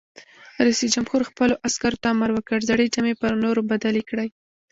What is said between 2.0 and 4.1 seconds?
ته امر وکړ؛ زړې جامې پر نوو بدلې